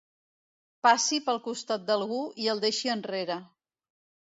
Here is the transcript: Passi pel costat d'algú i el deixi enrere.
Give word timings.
Passi 0.87 1.19
pel 1.27 1.41
costat 1.49 1.85
d'algú 1.91 2.23
i 2.47 2.51
el 2.55 2.65
deixi 2.67 2.93
enrere. 2.97 3.39